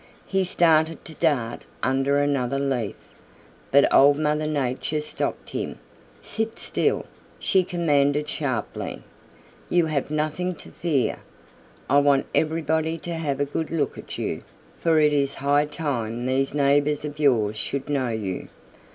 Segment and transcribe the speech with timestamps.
[0.25, 2.95] He started to dart under another leaf,
[3.69, 5.77] but Old Mother Nature stopped him.
[6.23, 7.05] "Sit still,"
[7.39, 9.03] she commanded sharply.
[9.69, 11.19] "You have nothing to fear.
[11.87, 14.41] I want everybody to have a good look at you,
[14.79, 18.47] for it is high time these neighbors of yours should know you.